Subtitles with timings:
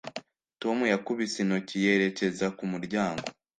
[0.61, 3.25] tom yakubise intoki yerekeza ku muryango.